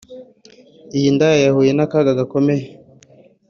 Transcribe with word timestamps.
iy’indaya 0.95 1.37
yahuye 1.45 1.71
n’akaga 1.73 2.11
gakomeye 2.19 2.65